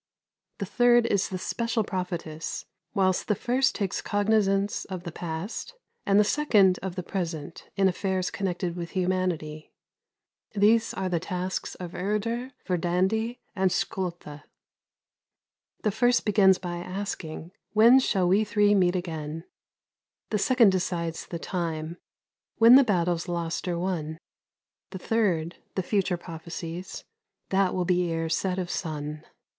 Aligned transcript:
"The 0.57 0.65
third 0.65 1.05
is 1.05 1.29
the 1.29 1.37
special 1.37 1.83
prophetess, 1.83 2.65
whilst 2.95 3.27
the 3.27 3.35
first 3.35 3.75
takes 3.75 4.01
cognizance 4.01 4.83
of 4.85 5.03
the 5.03 5.11
past, 5.11 5.75
and 6.07 6.19
the 6.19 6.23
second 6.23 6.79
of 6.81 6.95
the 6.95 7.03
present, 7.03 7.69
in 7.75 7.87
affairs 7.87 8.31
connected 8.31 8.75
with 8.75 8.97
humanity. 8.97 9.75
These 10.55 10.95
are 10.95 11.07
the 11.07 11.19
tasks 11.19 11.75
of 11.75 11.93
Urda, 11.93 12.51
Verdandi, 12.65 13.41
and 13.55 13.71
Skulda. 13.71 14.45
The 15.83 15.91
first 15.91 16.25
begins 16.25 16.57
by 16.57 16.77
asking, 16.77 17.51
'When 17.73 17.99
shall 17.99 18.27
we 18.27 18.43
three 18.43 18.73
meet 18.73 18.95
again?' 18.95 19.43
The 20.31 20.39
second 20.39 20.71
decides 20.71 21.27
the 21.27 21.37
time: 21.37 21.97
'When 22.57 22.73
the 22.73 22.83
battle's 22.83 23.27
lost 23.27 23.67
or 23.67 23.77
won.' 23.77 24.17
The 24.89 24.97
third, 24.97 25.57
the 25.75 25.83
future 25.83 26.17
prophesies: 26.17 27.03
'That 27.49 27.75
will 27.75 27.85
be 27.85 28.11
ere 28.11 28.29
set 28.29 28.57
of 28.57 28.71
sun.' 28.71 29.23